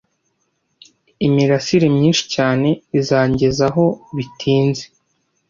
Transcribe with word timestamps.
imirasire 1.27 1.85
myinshi 1.97 2.23
cyane 2.35 2.69
izangezaho 2.99 3.83
bitinze 4.15 4.83